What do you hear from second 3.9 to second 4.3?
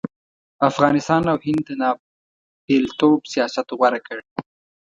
کړ.